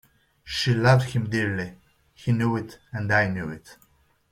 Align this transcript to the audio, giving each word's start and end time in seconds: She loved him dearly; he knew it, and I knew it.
She 0.43 0.73
loved 0.73 1.09
him 1.11 1.29
dearly; 1.29 1.77
he 2.15 2.31
knew 2.31 2.55
it, 2.55 2.79
and 2.91 3.13
I 3.13 3.27
knew 3.27 3.49
it. 3.49 3.77